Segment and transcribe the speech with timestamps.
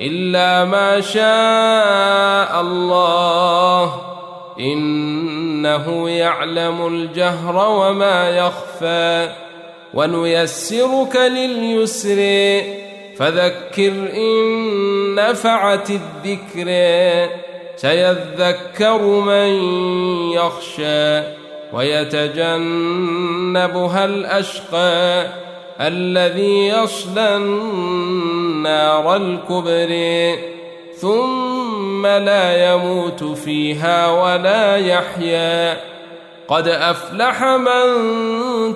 [0.00, 4.00] إلا ما شاء الله.
[4.60, 9.28] إنه يعلم الجهر وما يخفى.
[9.94, 12.60] ونيسرك لليسر.
[13.18, 16.68] فذكر إن نفعت الذكر.
[17.76, 19.48] سيذكر من
[20.32, 21.22] يخشى.
[21.72, 25.26] ويتجنبها الأشقى.
[25.80, 30.38] الذي يصلى النار الكبرى
[30.96, 35.80] ثم لا يموت فيها ولا يحيا.
[36.48, 37.84] قد أفلح من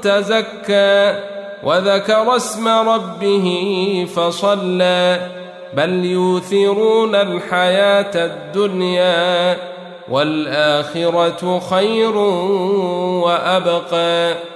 [0.00, 1.20] تزكى
[1.64, 5.30] وذكر اسم ربه فصلى.
[5.74, 9.56] بل يوثرون الحياة الدنيا
[10.10, 12.16] والآخرة خير
[13.24, 14.55] وأبقى.